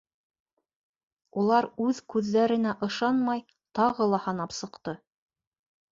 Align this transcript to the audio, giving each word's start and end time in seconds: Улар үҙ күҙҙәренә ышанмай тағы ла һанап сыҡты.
Улар 1.41 1.67
үҙ 1.89 2.01
күҙҙәренә 2.15 2.73
ышанмай 2.89 3.45
тағы 3.81 4.11
ла 4.15 4.25
һанап 4.25 4.57
сыҡты. 4.63 5.01